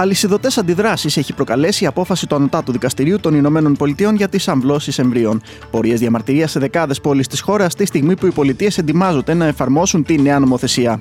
[0.00, 4.98] Αλυσιδωτές αντιδράσεις έχει προκαλέσει η απόφαση του Ανωτάτου Δικαστηρίου των Ηνωμένων Πολιτειών για τις αμβλώσεις
[4.98, 5.42] εμβρίων.
[5.70, 10.04] Πορείες διαμαρτυρία σε δεκάδες πόλεις της χώρας τη στιγμή που οι πολιτείες ετοιμάζονται να εφαρμόσουν
[10.04, 11.00] τη νέα νομοθεσία.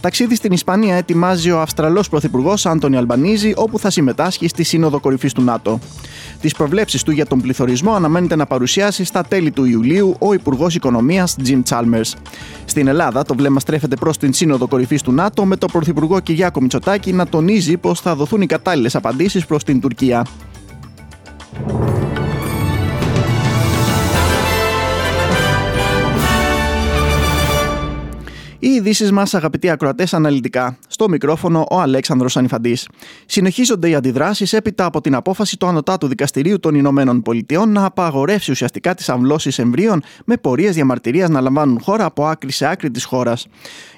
[0.00, 5.32] Ταξίδι στην Ισπανία ετοιμάζει ο Αυστραλός Πρωθυπουργός Άντωνι Αλμπανίζη, όπου θα συμμετάσχει στη Σύνοδο Κορυφής
[5.32, 5.78] του ΝΑΤΟ.
[6.40, 10.74] Τις προβλέψεις του για τον πληθωρισμό αναμένεται να παρουσιάσει στα τέλη του Ιουλίου ο Υπουργός
[10.74, 12.12] Οικονομίας Jim Chalmers.
[12.64, 16.60] Στην Ελλάδα, το βλέμμα στρέφεται προς την Σύνοδο Κορυφής του ΝΑΤΟ, με τον Πρωθυπουργό Κυριάκο
[16.60, 20.26] Μητσοτάκη να τονίζει πως θα δοθούν οι κατάλληλες απαντήσεις προς την Τουρκία.
[28.66, 30.78] Οι ειδήσεις μας, αγαπητοί ακροατές, αναλυτικά.
[30.88, 32.78] Στο μικρόφωνο ο Αλέξανδρος Ανιφαντή.
[33.26, 38.50] Συνεχίζονται οι αντιδράσεις έπειτα από την απόφαση του Ανωτάτου Δικαστηρίου των Ηνωμένων Πολιτειών να απαγορεύσει
[38.50, 43.04] ουσιαστικά τις αμβλώσεις εμβρίων με πορείες διαμαρτυρίας να λαμβάνουν χώρα από άκρη σε άκρη της
[43.04, 43.46] χώρας.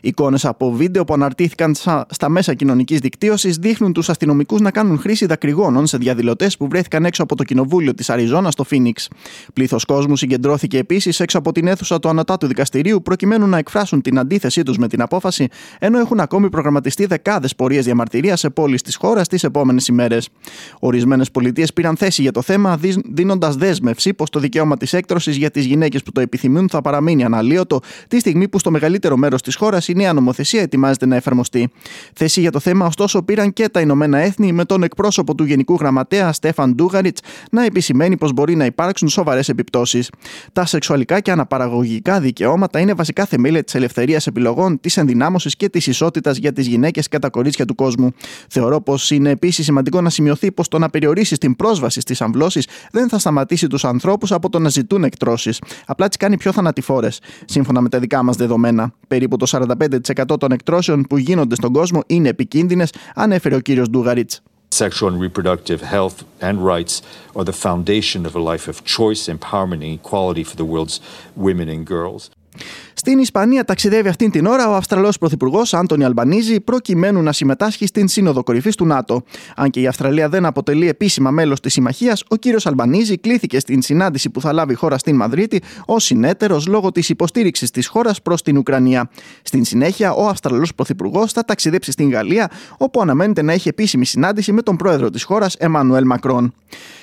[0.01, 1.75] Εικόνες από βίντεο που αναρτήθηκαν
[2.09, 7.05] στα μέσα κοινωνικής δικτύωσης δείχνουν τους αστυνομικούς να κάνουν χρήση δακρυγόνων σε διαδηλωτές που βρέθηκαν
[7.05, 9.09] έξω από το κοινοβούλιο της Αριζόνας στο Φίνιξ.
[9.53, 14.19] Πλήθος κόσμου συγκεντρώθηκε επίσης έξω από την αίθουσα του Ανωτάτου Δικαστηρίου προκειμένου να εκφράσουν την
[14.59, 18.97] αντίθεσή τους με την απόφαση, ενώ έχουν ακόμη προγραμματιστεί δεκάδες πορείες διαμαρτυρία σε πόλεις της
[18.97, 20.29] χώρας τις επόμενες ημέρες.
[20.81, 22.79] Ορισμένες πολιτείες πήραν θέση για το θέμα,
[23.13, 27.25] δίνοντας δέσμευση πως το δικαίωμα της έκτρωσης για τις γυναίκες που το επιθυμούν θα παραμείνει
[27.25, 31.71] αναλύωτο, τη στιγμή που στο μεγαλύτερο μέρος της χώρας η νέα νομοθεσία ετοιμάζεται να εφαρμοστεί.
[32.15, 35.75] Θέση για το θέμα, ωστόσο, πήραν και τα Ηνωμένα Έθνη με τον εκπρόσωπο του Γενικού
[35.75, 37.21] Γραμματέα Στέφαν Ντούγαριτς
[37.51, 40.11] να επισημαίνει πως μπορεί να υπάρξουν σοβαρές επιπτώσεις.
[40.53, 45.87] Τα σεξουαλικά και αναπαραγωγικά δικαιώματα είναι βασικά θεμέλια της ελευθερίας επιλογών, της ενδυνάμωσης και της
[45.87, 48.11] ισότητας για τις γυναίκες και τα κορίτσια του κόσμου.
[48.49, 52.67] Θεωρώ πως είναι επίσης σημαντικό να σημειωθεί πως το να περιορίσει την πρόσβαση στις αμβλώσεις
[52.91, 55.61] δεν θα σταματήσει τους ανθρώπους από το να ζητούν εκτρώσεις.
[55.87, 57.21] Απλά τι κάνει πιο θανατηφόρες.
[57.45, 62.03] Σύμφωνα με τα δικά μας δεδομένα, περίπου το 45% των εκτρώσεων που γίνονται στον κόσμο
[62.07, 64.31] είναι επικίνδυνες, ανέφερε ο κύριος Ντούγαριτ.
[64.85, 66.19] Sexual and reproductive health
[66.49, 66.95] and rights
[67.37, 70.97] are the foundation of a life of choice, empowerment, and equality for the world's
[71.47, 72.23] women and girls.
[72.95, 78.09] Στην Ισπανία ταξιδεύει αυτήν την ώρα ο Αυστραλός Πρωθυπουργός Άντωνι Αλμπανίζη προκειμένου να συμμετάσχει στην
[78.09, 79.23] Σύνοδο Κορυφής του ΝΑΤΟ.
[79.57, 83.83] Αν και η Αυστραλία δεν αποτελεί επίσημα μέλος της συμμαχίας, ο κύριος Αλμπανίζη κλήθηκε στην
[83.83, 88.23] συνάντηση που θα λάβει η χώρα στην Μαδρίτη ως συνέτερος λόγω της υποστήριξης της χώρας
[88.23, 89.11] προς την Ουκρανία.
[89.43, 94.53] Στην συνέχεια, ο Αυστραλός Πρωθυπουργός θα ταξιδέψει στην Γαλλία, όπου αναμένεται να έχει επίσημη συνάντηση
[94.53, 96.55] με τον πρόεδρο της χώρας, Εμμανουέλ Μακρόν.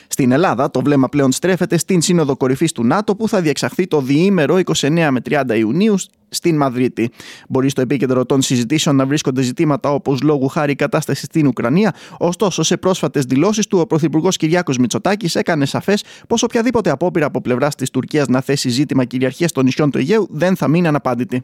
[0.08, 4.02] Στην Ελλάδα, το βλέμμα πλέον στρέφεται στην Σύνοδο Κορυφής του ΝΑΤΟ που θα διεξαχθεί το
[4.02, 5.96] διήμερο 29 με 30 Ιουνίου
[6.30, 7.10] στην Μαδρίτη.
[7.50, 11.94] Μπορεί στο επίκεντρο των συζητήσεων να βρίσκονται ζητήματα όπως λόγου χάρη η κατάσταση στην Ουκρανία,
[12.18, 17.42] ωστόσο σε πρόσφατες δηλώσεις του ο Πρωθυπουργός Κυριάκος Μητσοτάκης έκανε σαφές πως οποιαδήποτε απόπειρα από
[17.42, 21.44] πλευράς της Τουρκίας να θέσει ζήτημα κυριαρχίας των νησιών του Αιγαίου δεν θα μείνει αναπάντητη.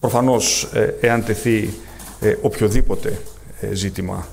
[0.00, 1.74] Προφανώς, ε, εάν τεθεί
[2.20, 3.20] ε, οποιοδήποτε
[3.60, 4.26] ε, ζήτημα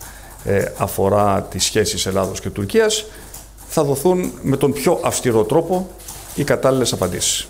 [0.78, 3.06] αφορά τις σχέσεις Ελλάδος και Τουρκίας,
[3.68, 5.88] θα δοθούν με τον πιο αυστηρό τρόπο
[6.36, 7.48] οι κατάλληλες απαντήσεις.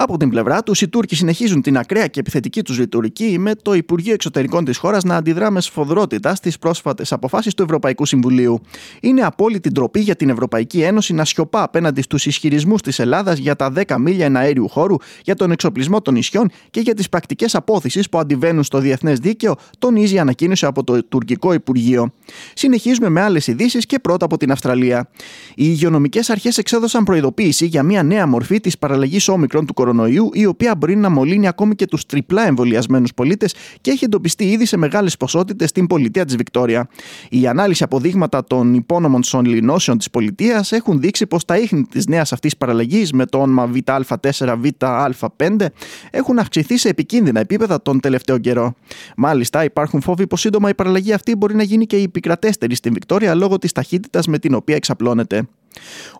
[0.00, 3.74] Από την πλευρά τους, οι Τούρκοι συνεχίζουν την ακραία και επιθετική τους ρητορική με το
[3.74, 8.60] Υπουργείο Εξωτερικών της χώρας να αντιδρά με σφοδρότητα στις πρόσφατες αποφάσεις του Ευρωπαϊκού Συμβουλίου.
[9.00, 13.56] Είναι απόλυτη ντροπή για την Ευρωπαϊκή Ένωση να σιωπά απέναντι στους ισχυρισμούς της Ελλάδας για
[13.56, 18.00] τα 10 μίλια εναέριου χώρου, για τον εξοπλισμό των νησιών και για τις πρακτικές απόθεση
[18.10, 22.12] που αντιβαίνουν στο διεθνές δίκαιο, τονίζει η ανακοίνωση από το τουρκικό Υπουργείο.
[22.54, 25.08] Συνεχίζουμε με άλλες ειδήσεις και πρώτα από την Αυστραλία.
[25.50, 29.86] Οι υγειονομικές αρχές εξέδωσαν προειδοποίηση για μια νέα μορφή της παραλλαγής όμικρον του κορονοϊού,
[30.32, 34.66] η οποία μπορεί να μολύνει ακόμη και τους τριπλά εμβολιασμένους πολίτες και έχει εντοπιστεί ήδη
[34.66, 36.88] σε μεγάλες ποσότητες στην πολιτεία της Βικτόρια.
[37.30, 42.32] Η ανάλυση αποδείγματα των υπόνομων σωληνώσεων της πολιτείας έχουν δείξει πως τα ίχνη της νέας
[42.32, 45.66] αυτής παραλλαγής με το όνομα ΒΑ4-ΒΑ5
[46.10, 48.74] έχουν αυξηθεί σε επικίνδυνα επίπεδα τον τελευταίο καιρό.
[49.16, 52.92] Μάλιστα, υπάρχουν φόβοι πως σύντομα η παραλλαγή αυτή μπορεί να γίνει και η επικρατέστερη στην
[52.92, 55.48] Βικτόρια λόγω της ταχύτητας με την οποία εξαπλώνεται.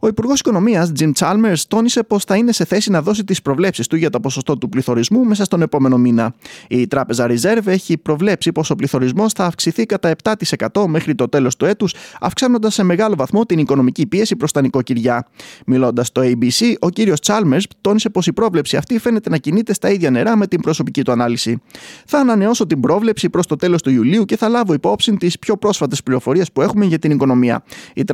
[0.00, 3.86] Ο Υπουργός Οικονομίας, Jim Chalmers, τόνισε πως θα είναι σε θέση να δώσει τις προβλέψεις
[3.86, 6.34] του για το ποσοστό του πληθωρισμού μέσα στον επόμενο μήνα.
[6.68, 11.56] Η Τράπεζα Reserve έχει προβλέψει πως ο πληθωρισμός θα αυξηθεί κατά 7% μέχρι το τέλος
[11.56, 15.26] του έτους, αυξάνοντας σε μεγάλο βαθμό την οικονομική πίεση προς τα νοικοκυριά.
[15.66, 19.90] Μιλώντας στο ABC, ο κύριος Chalmers τόνισε πως η πρόβλεψη αυτή φαίνεται να κινείται στα
[19.90, 21.62] ίδια νερά με την προσωπική του ανάλυση.
[22.06, 25.56] Θα ανανεώσω την πρόβλεψη προς το τέλος του Ιουλίου και θα λάβω υπόψη τις πιο
[25.56, 27.64] πρόσφατες πληροφορίες που έχουμε για την οικονομία.
[27.94, 28.04] Η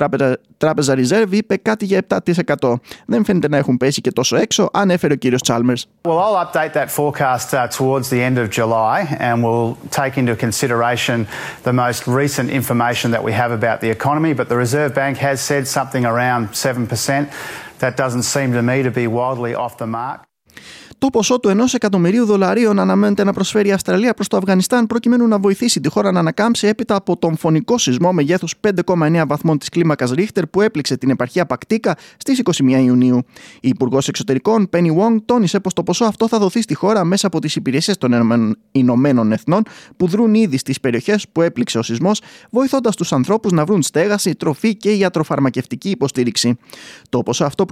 [0.56, 2.74] Τράπεζα Reserve Reserve είπε κάτι για 7%.
[3.06, 5.86] Δεν φαίνεται να έχουν πέσει και τόσο έξω, ανέφερε ο κύριος Τσάλμερς.
[6.02, 10.36] Well, I'll update that forecast uh, towards the end of July and we'll take into
[10.36, 11.26] consideration
[11.62, 14.32] the most recent information that we have about the economy.
[14.34, 17.32] But the Reserve Bank has said something around 7%.
[17.78, 20.18] That doesn't seem to me to be wildly off the mark.
[20.98, 25.28] Το ποσό του 1 εκατομμυρίου δολαρίων αναμένεται να προσφέρει η Αυστραλία προς το Αφγανιστάν προκειμένου
[25.28, 28.54] να βοηθήσει τη χώρα να ανακάμψει έπειτα από τον φωνικό σεισμό μεγέθους
[28.86, 33.16] 5,9 βαθμών της κλίμακας Ρίχτερ που έπληξε την επαρχία Πακτίκα στις 21 Ιουνίου.
[33.60, 37.26] Η Υπουργός Εξωτερικών Πένι Wong τόνισε πως το ποσό αυτό θα δοθεί στη χώρα μέσα
[37.26, 38.12] από τις υπηρεσίες των
[38.72, 39.62] Ηνωμένων Εθνών
[39.96, 42.20] που δρούν ήδη στις περιοχές που έπληξε ο σεισμός,
[42.50, 46.56] βοηθώντας τους ανθρώπους να βρουν στέγαση, τροφή και ιατροφαρμακευτική υποστήριξη.
[47.08, 47.64] Το ποσό αυτό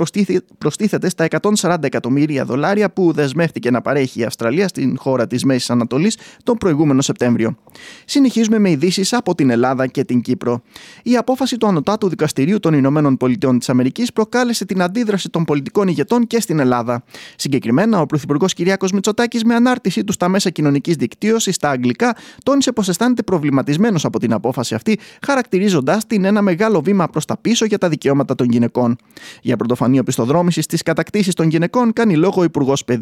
[0.58, 1.26] προστίθεται στα
[1.60, 6.56] 140 εκατομμύρια δολάρια που δεσμεύτηκε να παρέχει η Αυστραλία στην χώρα της Μέσης Ανατολής τον
[6.56, 7.56] προηγούμενο Σεπτέμβριο.
[8.04, 10.62] Συνεχίζουμε με ειδήσεις από την Ελλάδα και την Κύπρο.
[11.02, 15.88] Η απόφαση του Ανωτάτου Δικαστηρίου των Ηνωμένων Πολιτειών της Αμερικής προκάλεσε την αντίδραση των πολιτικών
[15.88, 17.04] ηγετών και στην Ελλάδα.
[17.36, 22.72] Συγκεκριμένα, ο Πρωθυπουργός Κυριάκος Μητσοτάκης, με ανάρτησή του στα μέσα κοινωνικής δικτύωσης στα αγγλικά, τόνισε
[22.72, 27.64] πως αισθάνεται προβληματισμένος από την απόφαση αυτή, χαρακτηρίζοντά την ένα μεγάλο βήμα προς τα πίσω
[27.64, 28.96] για τα δικαιώματα των γυναικών.
[29.42, 33.01] Για πρωτοφανή οπισθοδρόμηση στις κατακτήσεις των γυναικών κάνει λόγο ο Υπουργός Παιδείας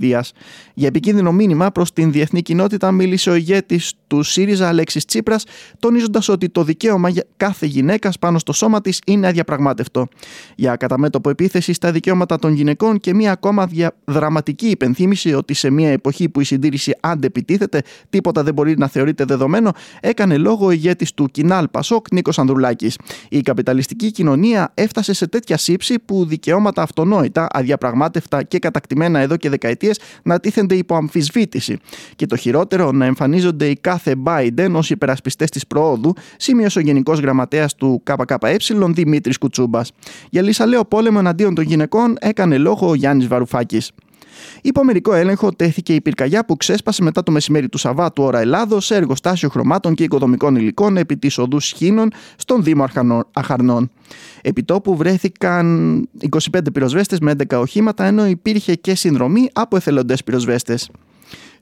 [0.75, 5.44] για επικίνδυνο μήνυμα προς την διεθνή κοινότητα μίλησε ο ηγέτης του ΣΥΡΙΖΑ Αλέξης Τσίπρας,
[5.79, 10.08] τονίζοντας ότι το δικαίωμα για κάθε γυναίκας πάνω στο σώμα της είναι αδιαπραγμάτευτο.
[10.55, 13.69] Για καταμέτωπο επίθεση στα δικαιώματα των γυναικών και μία ακόμα
[14.05, 19.25] δραματική υπενθύμηση ότι σε μια εποχή που η συντήρηση αντεπιτίθεται, τίποτα δεν μπορεί να θεωρείται
[19.25, 22.99] δεδομένο, έκανε λόγο ο ηγέτης του Κινάλ Πασόκ Νίκος Ανδρουλάκης.
[23.29, 29.49] Η καπιταλιστική κοινωνία έφτασε σε τέτοια σύψη που δικαιώματα αυτονόητα, αδιαπραγμάτευτα και κατακτημένα εδώ και
[29.49, 29.90] δεκαετίες
[30.23, 31.79] να τίθενται υπό αμφισβήτηση.
[32.17, 37.21] Και το χειρότερο, να εμφανίζονται οι κάθε Biden ως υπερασπιστές της προόδου, σημείωσε ο Γενικός
[37.21, 38.57] Γραμματέας του ΚΚΕ
[38.93, 39.93] Δημήτρης Κουτσούμπας.
[40.31, 43.91] Για λύσα πόλεμο εναντίον των γυναικών έκανε λόγο ο Γιάννης Βαρουφάκης.
[44.62, 48.87] Υπό μερικό έλεγχο τέθηκε η πυρκαγιά που ξέσπασε μετά το μεσημέρι του Σαββάτου ώρα Ελλάδος
[48.87, 52.85] σε εργοστάσιο χρωμάτων και οικοδομικών υλικών επί της οδούς Σχήνων στον Δήμο
[53.32, 53.91] Αχαρνών.
[54.43, 56.38] Επιτόπου βρέθηκαν 25
[56.73, 60.91] πυροσβέστες με 11 οχήματα ενώ υπήρχε και συνδρομή από εθελοντές πυροσβέστες.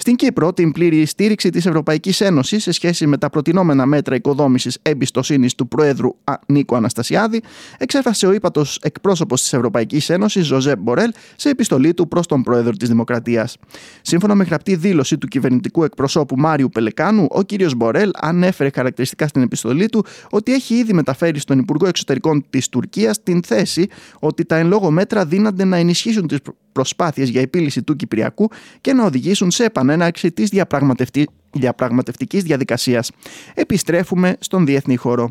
[0.00, 4.78] Στην Κύπρο, την πλήρη στήριξη της Ευρωπαϊκής Ένωσης σε σχέση με τα προτινόμενα μέτρα οικοδόμησης
[4.82, 6.10] εμπιστοσύνης του Προέδρου
[6.46, 7.42] Νίκο Αναστασιάδη,
[7.78, 12.72] εξέφρασε ο ύπατος εκπρόσωπος της Ευρωπαϊκής Ένωσης, Ζωζέ Μπορέλ, σε επιστολή του προς τον Πρόεδρο
[12.72, 13.56] της Δημοκρατίας.
[14.02, 17.74] Σύμφωνα με γραπτή δήλωση του κυβερνητικού εκπροσώπου Μάριου Πελεκάνου, ο κ.
[17.76, 23.22] Μπορέλ ανέφερε χαρακτηριστικά στην επιστολή του ότι έχει ήδη μεταφέρει στον Υπουργό Εξωτερικών της Τουρκίας
[23.22, 23.86] την θέση
[24.18, 26.38] ότι τα εν λόγω μέτρα δύνανται να ενισχύσουν τις
[26.78, 33.10] προσπάθειες για επίλυση του Κυπριακού και να οδηγήσουν σε επανέναρξη της διαπραγματευτική διαπραγματευτικής διαδικασίας.
[33.54, 35.30] Επιστρέφουμε στον διεθνή χώρο.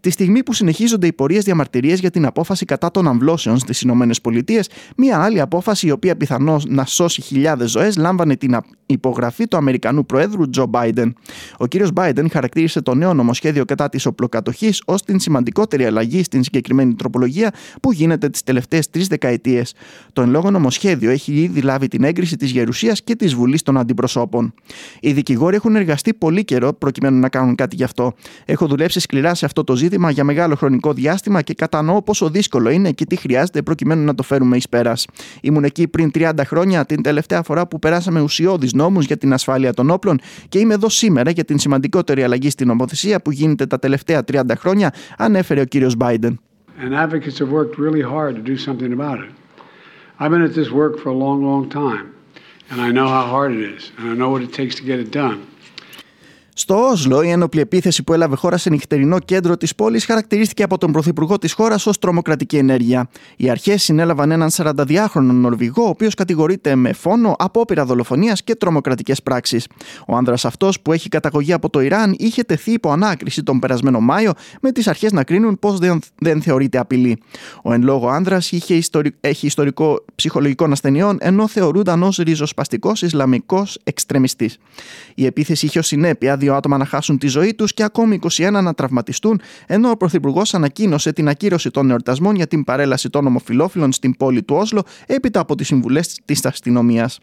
[0.00, 4.60] Τη στιγμή που συνεχίζονται οι πορείες διαμαρτυρίες για την απόφαση κατά των αμβλώσεων στις ΗΠΑ,
[4.96, 10.06] μια άλλη απόφαση η οποία πιθανώς να σώσει χιλιάδες ζωές λάμβανε την υπογραφή του Αμερικανού
[10.06, 11.14] Προέδρου Τζο Μπάιντεν.
[11.58, 16.42] Ο κύριος Μπάιντεν χαρακτήρισε το νέο νομοσχέδιο κατά της οπλοκατοχής ως την σημαντικότερη αλλαγή στην
[16.42, 17.52] συγκεκριμένη τροπολογία
[17.82, 19.74] που γίνεται τις τελευταίες τρεις δεκαετίες.
[20.12, 23.78] Το εν λόγω νομοσχέδιο έχει ήδη λάβει την έγκριση της Γερουσίας και της Βουλής των
[23.78, 24.54] Αντιπροσώπων.
[25.00, 28.12] Οι δικηγόροι έχουν εργαστεί πολύ καιρό προκειμένου να κάνουν κάτι γι' αυτό.
[28.44, 32.70] Έχω δουλέψει σκληρά σε αυτό το ζήτημα για μεγάλο χρονικό διάστημα και κατανοώ πόσο δύσκολο
[32.70, 35.06] είναι και τι χρειάζεται προκειμένου να το φέρουμε εις πέρας.
[35.42, 39.72] Ήμουν εκεί πριν 30 χρόνια, την τελευταία φορά που περάσαμε ουσιώδεις νόμους για την ασφάλεια
[39.72, 43.78] των όπλων και είμαι εδώ σήμερα για την σημαντικότερη αλλαγή στην νομοθεσία που γίνεται τα
[43.78, 46.34] τελευταία 30 χρόνια, ανέφερε ο κύριος Biden.
[46.78, 49.30] And advocates have worked really hard to do something about it.
[50.18, 52.15] I've been at this work for a long, long time.
[52.70, 54.98] And I know how hard it is, and I know what it takes to get
[54.98, 55.50] it done.
[56.58, 60.78] Στο Όσλο, η ένοπλη επίθεση που έλαβε χώρα σε νυχτερινό κέντρο της πόλης χαρακτηρίστηκε από
[60.78, 63.08] τον Πρωθυπουργό της χώρας ως τρομοκρατική ενέργεια.
[63.36, 69.22] Οι αρχές συνέλαβαν έναν 42χρονο Νορβηγό, ο οποίος κατηγορείται με φόνο, απόπειρα δολοφονίας και τρομοκρατικές
[69.22, 69.66] πράξεις.
[70.06, 74.00] Ο άνδρας αυτός, που έχει καταγωγή από το Ιράν, είχε τεθεί υπό ανάκριση τον περασμένο
[74.00, 77.22] Μάιο, με τις αρχές να κρίνουν πως δεν, δεν θεωρείται απειλή.
[77.62, 78.52] Ο εν λόγω άνδρας
[79.20, 84.58] έχει ιστορικό ψυχολογικό ασθενειών, ενώ θεωρούνταν ως ριζοσπαστικός Ισλαμικός εξτρεμιστής.
[85.14, 88.50] Η επίθεση είχε ως συνέπεια δύο άτομα να χάσουν τη ζωή τους και ακόμη 21
[88.50, 93.92] να τραυματιστούν, ενώ ο Πρωθυπουργός ανακοίνωσε την ακύρωση των εορτασμών για την παρέλαση των ομοφυλόφιλων
[93.92, 97.18] στην πόλη του Όσλο έπειτα από τις συμβουλές της αστυνομίας.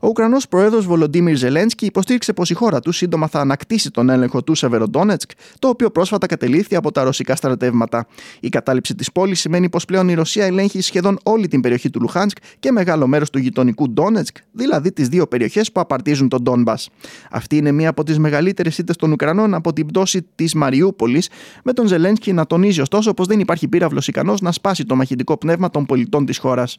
[0.00, 4.42] Ο Ουκρανός πρόεδρος Βολοντίμιρ Ζελένσκι υποστήριξε πως η χώρα του σύντομα θα ανακτήσει τον έλεγχο
[4.42, 8.06] του Σεβεροντόνετσκ, το οποίο πρόσφατα κατελήφθη από τα ρωσικά στρατεύματα.
[8.40, 12.00] Η κατάληψη της πόλης σημαίνει πως πλέον η Ρωσία ελέγχει σχεδόν όλη την περιοχή του
[12.00, 16.88] Λουχάνσκ και μεγάλο μέρος του γειτονικού Ντόνετσκ, δηλαδή τις δύο περιοχές που απαρτίζουν τον Ντόνμπας.
[17.30, 21.28] Αυτή είναι μία από τις μεγαλύτερες ήττε των Ουκρανών από την πτώση της Μαριούπολης,
[21.64, 25.36] με τον Ζελένσκι να τονίζει ωστόσο πως δεν υπάρχει πύραυλος ικανός να σπάσει το μαχητικό
[25.36, 26.76] πνεύμα των πολιτών της χώρας.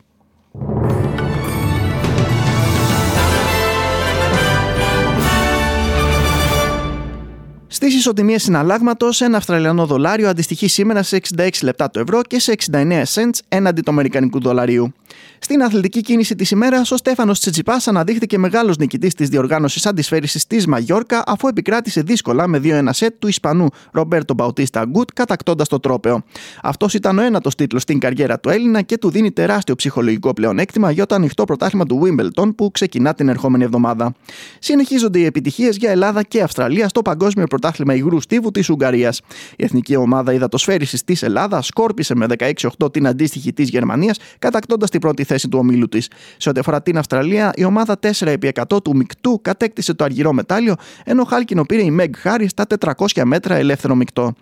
[7.81, 12.51] Στις ισοτιμίες συναλλάγματος, ένα Αυστραλιανό δολάριο αντιστοιχεί σήμερα σε 66 λεπτά το ευρώ και σε
[12.71, 14.93] 69 cents έναντι του Αμερικανικού δολαρίου.
[15.39, 20.67] Στην αθλητική κίνηση της ημέρας, ο Στέφανος Τσιτσιπάς αναδείχθηκε μεγάλος νικητής της διοργάνωσης αντισφαίριση της
[20.67, 26.23] Μαγιόρκα, αφού επικράτησε δύσκολα με 2-1 σετ του Ισπανού Ρομπέρτο Μπαουτίστα Γκουτ, κατακτώντας το τρόπεο.
[26.63, 30.91] Αυτός ήταν ο ένατος τίτλος στην καριέρα του Έλληνα και του δίνει τεράστιο ψυχολογικό πλεονέκτημα
[30.91, 34.13] για το ανοιχτό πρωτάθλημα του Wimbledon που ξεκινά την ερχόμενη εβδομάδα.
[34.59, 39.21] Συνεχίζονται οι επιτυχίες για Ελλάδα και Αυστραλία στο Παγκόσμιο Πρωτάθλημα Υγρού Στίβου της Ουγγαρίας.
[39.55, 44.99] Η εθνική ομάδα υδατοσφαίρισης της Ελλάδας σκόρπισε με 16-8 την αντίστοιχη της Γερμανίας, κατακτώντας την
[44.99, 46.07] πρώτη θέση του ομίλου της.
[46.37, 51.23] Σε ό,τι αφορά την Αυστραλία, η ομάδα 4x100 του μεικτού κατέκτησε το αργυρό μετάλλιο, ενώ
[51.23, 54.33] χάλκινο πήρε η Μεγ Χάρη στα 400 μέτρα ελεύθερο μεικτό.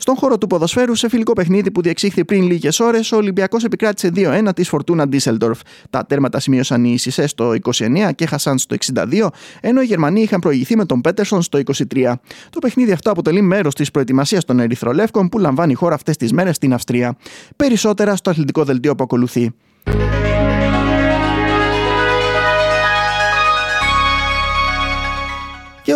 [0.00, 4.10] Στον χώρο του ποδοσφαίρου, σε φιλικό παιχνίδι που διεξήχθη πριν λίγες ώρες, ο Ολυμπιακός επικράτησε
[4.14, 5.60] 2-1 της Φορτούνα Ντίσελντορφ.
[5.90, 9.28] Τα τέρματα σημείωσαν οι Σισε στο 29 και Χασάν στο 62,
[9.60, 11.58] ενώ οι Γερμανοί είχαν προηγηθεί με τον Πέτερσον στο
[11.92, 12.12] 23.
[12.50, 16.32] Το παιχνίδι αυτό αποτελεί μέρος της προετοιμασίας των Ερυθρολεύκων που λαμβάνει η χώρα αυτές τις
[16.32, 17.16] μέρες στην Αυστρία.
[17.56, 19.54] Περισσότερα στο αθλητικό δελτίο που ακολουθεί.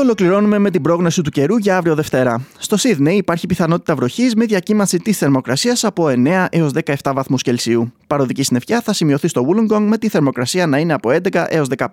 [0.02, 2.46] Ολοκληρώνουμε με την πρόγνωση του καιρού για αύριο Δευτέρα.
[2.58, 7.92] Στο Σίδνεϊ υπάρχει πιθανότητα βροχής με διακύμανση της θερμοκρασίας από 9 έως 17 βαθμούς Κελσίου.
[8.06, 11.86] Παροδική συννεφιά θα σημειωθεί στο Wollongong με τη θερμοκρασία να είναι από 11 έως 15.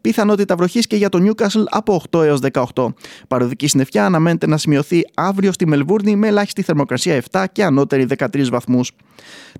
[0.00, 2.40] Πιθανότητα βροχής και για το Newcastle από 8 έως
[2.74, 2.86] 18.
[3.28, 8.48] Παροδική συννεφιά αναμένεται να σημειωθεί αύριο στη Μελβούρνη με ελάχιστη θερμοκρασία 7 και ανώτερη 13
[8.50, 8.90] βαθμούς.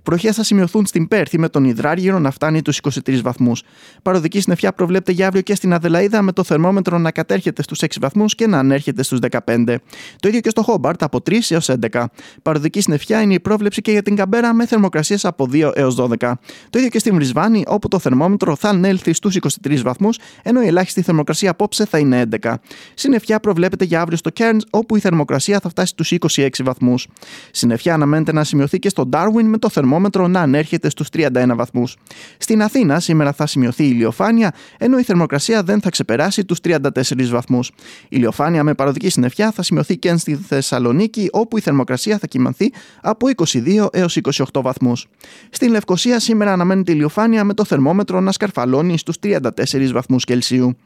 [0.03, 3.62] Προχέ θα σημειωθούν στην Πέρθη με τον Ιδράργυρο να φτάνει τους 23 βαθμούς.
[4.03, 7.87] Παροδική συννεφιά προβλέπεται για αύριο και στην Αδελαίδα με το θερμόμετρο να κατέρχεται στους 6
[8.00, 9.76] βαθμούς και να ανέρχεται στους 15.
[10.21, 12.04] Το ίδιο και στο Χόμπαρτ από 3 έως 11.
[12.43, 16.33] Παροδική συννεφιά είναι η πρόβλεψη και για την Καμπέρα με θερμοκρασίες από 2 έως 12.
[16.71, 20.66] Το ίδιο και στη Βρισβάνη όπου το θερμόμετρο θα ανέλθει στους 23 βαθμούς ενώ η
[20.66, 22.54] ελάχιστη θερμοκρασία απόψε θα είναι 11.
[22.95, 27.07] Συννεφιά προβλέπεται για αύριο στο Cairns όπου η θερμοκρασία θα φτάσει στους 26 βαθμούς.
[27.50, 31.97] Συννεφιά αναμένεται να σημειωθεί και στο Darwin με το θερμόμετρο να ανέρχεται στους 31 βαθμούς.
[32.38, 36.88] Στην Αθήνα σήμερα θα σημειωθεί ηλιοφάνεια ενώ η θερμοκρασία δεν θα ξεπεράσει τους 34
[37.31, 37.63] βαθμούς.
[37.73, 42.73] Η ηλιοφάνεια με παροδική συννεφιά θα σημειωθεί και στη Θεσσαλονίκη, όπου η θερμοκρασία θα κοιμανθεί
[43.02, 44.18] από 22 έως
[44.52, 45.06] 28 βαθμούς.
[45.50, 50.76] Στην Λευκοσία σήμερα αναμένεται ηλιοφάνεια με το θερμόμετρο να σκαρφαλώνει στους 34 βαθμούς Κελσίου.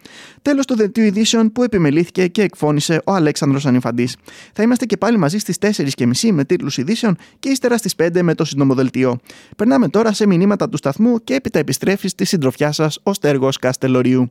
[0.42, 4.16] Τέλος του δελτίου ειδήσεων που επιμελήθηκε και εκφώνησε ο Αλέξανδρος Ανιφαντής.
[4.52, 8.34] Θα είμαστε και πάλι μαζί στις 4.30 με τίτλους ειδήσεων και ύστερα στις 5 με
[8.34, 9.18] το συντομοδελτίο.
[9.56, 14.30] Περνάμε τώρα σε μηνύματα του σταθμού και έπειτα επιστρέφεις στη συντροφιά σας ο Στέργος Καστελορίου.